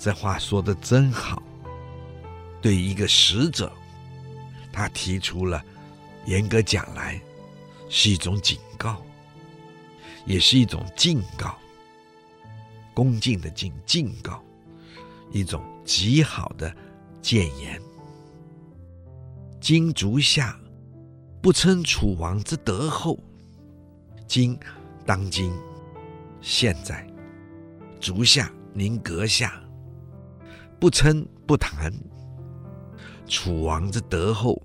[0.00, 1.40] 这话说的真好，
[2.60, 3.72] 对一个使者。
[4.72, 5.62] 他提出了，
[6.26, 7.20] 严格讲来，
[7.88, 9.00] 是一种警告，
[10.24, 11.56] 也是一种敬告，
[12.94, 14.42] 恭敬的敬，敬告，
[15.30, 16.74] 一种极好的
[17.20, 17.80] 谏言。
[19.60, 20.58] 今足下
[21.40, 23.18] 不称楚王之德厚，
[24.26, 24.58] 今
[25.06, 25.52] 当今
[26.40, 27.06] 现在，
[28.00, 29.62] 足下您阁下
[30.80, 31.92] 不称不谈。
[33.28, 34.60] 楚王之德厚，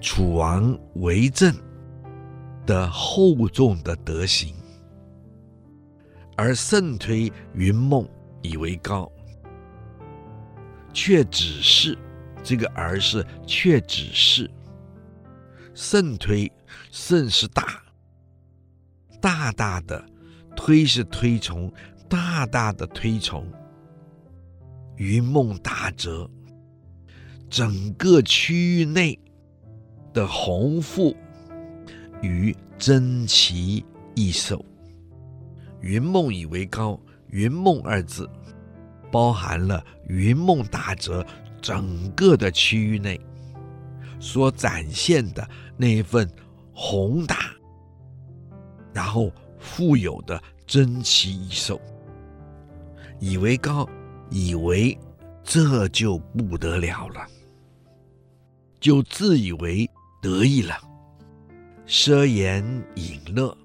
[0.00, 1.54] 楚王为政
[2.66, 4.52] 的厚重的德行，
[6.36, 8.06] 而盛推云梦
[8.42, 9.10] 以为高，
[10.92, 11.96] 却只是
[12.42, 14.50] 这个而是却只是。
[15.74, 16.50] 盛推
[16.90, 17.82] 胜是大，
[19.20, 20.04] 大大的
[20.56, 21.72] 推是推崇，
[22.08, 23.46] 大大的推崇。
[24.96, 26.28] 云梦大泽。
[27.48, 29.16] 整个区域内
[30.12, 31.14] 的鸿馥
[32.26, 34.62] 与珍奇异兽，
[35.80, 37.00] 云梦以为高。
[37.28, 38.30] 云梦二字
[39.10, 41.26] 包含了云梦大泽
[41.60, 43.20] 整个的区域内
[44.20, 45.46] 所展现的
[45.76, 46.30] 那一份
[46.72, 47.50] 宏大，
[48.92, 51.80] 然后富有的珍奇异兽，
[53.18, 53.86] 以为高，
[54.30, 54.96] 以为
[55.42, 57.26] 这就不得了了。
[58.78, 59.88] 就自以为
[60.22, 60.78] 得意了，
[61.86, 62.64] 奢言
[62.96, 63.56] 饮乐，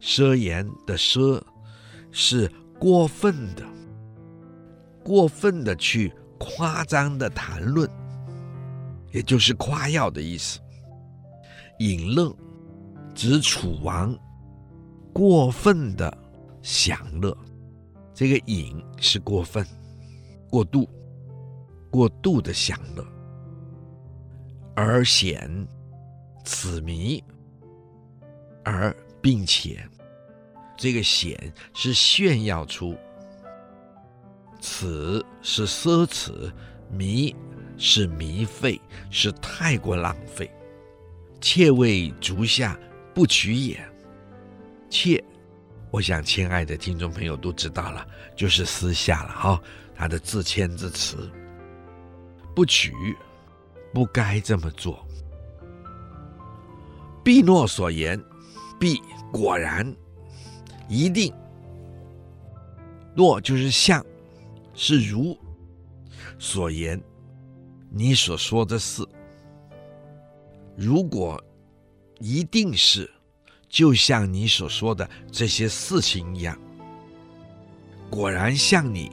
[0.00, 1.42] 奢言的奢
[2.12, 3.64] 是过分的，
[5.02, 7.90] 过分的去夸张的谈论，
[9.10, 10.60] 也就是夸耀的意思。
[11.80, 12.32] 饮乐
[13.14, 14.16] 指楚王
[15.12, 16.16] 过分的
[16.62, 17.36] 享乐，
[18.14, 19.66] 这个饮是过分、
[20.48, 20.88] 过度、
[21.90, 23.04] 过度的享乐。
[24.76, 25.50] 而显
[26.44, 27.22] 此迷，
[28.64, 29.86] 而并且
[30.76, 32.96] 这个显是炫耀出，
[34.60, 36.52] 此是奢侈，
[36.92, 37.34] 靡
[37.76, 38.80] 是糜费，
[39.10, 40.50] 是太过浪费。
[41.40, 42.78] 妾为足下
[43.14, 43.80] 不取也。
[44.88, 45.22] 妾，
[45.90, 48.06] 我想亲爱的听众朋友都知道了，
[48.36, 49.62] 就是私下了哈，
[49.94, 51.30] 他的自谦之词，
[52.54, 52.92] 不取。
[53.92, 55.04] 不该这么做。
[57.24, 58.22] 毕诺所言，
[58.80, 59.00] 必
[59.30, 59.94] 果然，
[60.88, 61.32] 一定。
[63.14, 64.04] 诺就是像，
[64.72, 65.38] 是如
[66.38, 67.00] 所言，
[67.90, 69.06] 你所说的是。
[70.76, 71.38] 如果
[72.18, 73.08] 一定是，
[73.68, 76.58] 就像你所说的这些事情一样，
[78.08, 79.12] 果然像你。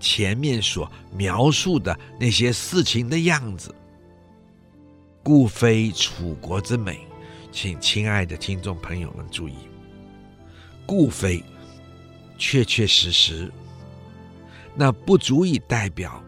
[0.00, 3.72] 前面所描述的那些事情的样子，
[5.22, 7.06] 故非楚国之美，
[7.52, 9.54] 请亲爱的听众朋友们注意，
[10.86, 11.44] 顾非
[12.38, 13.52] 确确实实，
[14.74, 16.24] 那不足以代表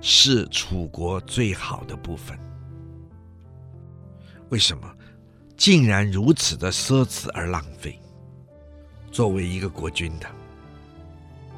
[0.00, 2.36] 是楚国最好的部分。
[4.48, 4.90] 为什么？
[5.54, 8.00] 竟然如此的奢侈而浪费。
[9.12, 10.26] 作为一个国君的，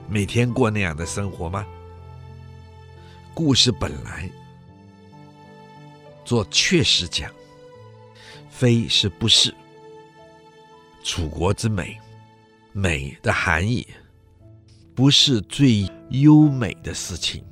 [0.08, 1.64] 每天过那样的生活吗？
[3.34, 4.28] 故事本来
[6.24, 7.32] 做确实讲，
[8.48, 9.54] 非是不是。
[11.04, 11.98] 楚国之美，
[12.72, 13.86] 美的含义
[14.94, 17.44] 不是最优美的事情，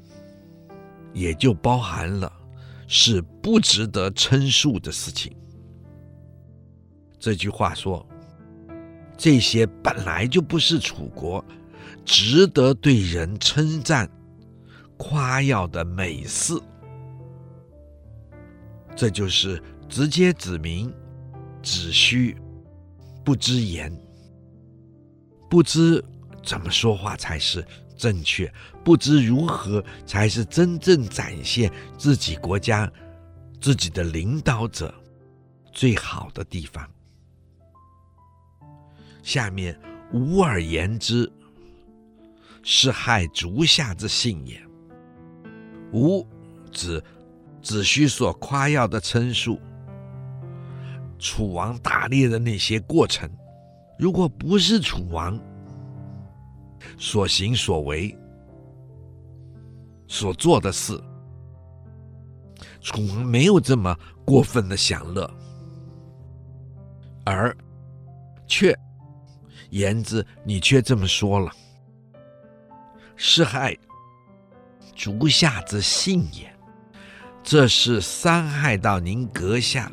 [1.12, 2.30] 也就包含了
[2.86, 5.34] 是不值得称述的事情。
[7.18, 8.06] 这句话说，
[9.16, 11.42] 这些本来就不是楚国
[12.04, 14.10] 值得对人称赞、
[14.96, 16.60] 夸耀的美事，
[18.94, 20.92] 这就是直接指明
[21.62, 22.36] 子虚。
[23.24, 23.92] 不知言，
[25.50, 26.04] 不知
[26.44, 27.66] 怎么说话才是
[27.96, 28.48] 正确，
[28.84, 31.68] 不知如何才是真正展现
[31.98, 32.88] 自己国家、
[33.60, 34.94] 自己的领导者
[35.72, 36.88] 最好的地方。
[39.24, 39.76] 下面
[40.12, 41.28] 无而言之，
[42.62, 44.62] 是害足下之信也。
[45.92, 46.24] 无
[46.70, 47.02] 指
[47.60, 49.58] 子虚所夸耀的称述。
[51.18, 53.30] 楚王打猎的那些过程，
[53.98, 55.38] 如果不是楚王
[56.98, 58.16] 所行所为、
[60.06, 61.00] 所做的事，
[62.80, 65.28] 楚王没有这么过分的享乐，
[67.24, 67.56] 而
[68.46, 68.78] 却
[69.70, 71.50] 言之，你却这么说了，
[73.16, 73.76] 是害
[74.94, 76.50] 足下之信也，
[77.42, 79.90] 这是伤害到您阁下。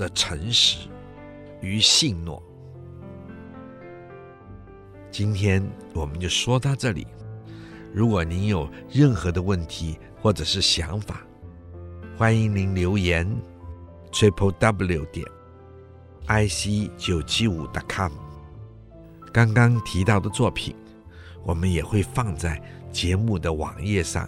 [0.00, 0.88] 的诚实
[1.60, 2.42] 与信诺。
[5.10, 7.06] 今天我们就说到这里。
[7.92, 11.20] 如果您有任何的问题或者是想法，
[12.16, 13.30] 欢迎您留言
[14.10, 15.26] triple w 点
[16.24, 18.10] i c 九七五 dot com。
[19.30, 20.74] 刚刚提到的作品，
[21.44, 22.58] 我们也会放在
[22.90, 24.26] 节目的网页上，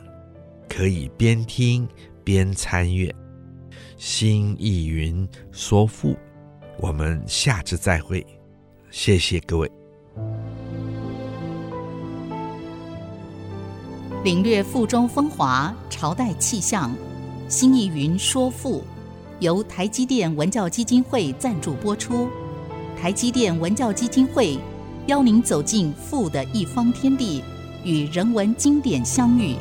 [0.68, 1.88] 可以边听
[2.22, 3.14] 边参阅。
[4.05, 6.16] 新意云说赋，
[6.80, 8.26] 我们下次再会，
[8.90, 9.70] 谢谢各位。
[14.24, 16.92] 领略赋中风华，朝代气象。
[17.46, 18.82] 新意云说赋，
[19.38, 22.28] 由台积电文教基金会赞助播出。
[23.00, 24.59] 台积电文教基金会
[25.07, 27.40] 邀您走进赋的一方天地，
[27.84, 29.55] 与人文经典相遇。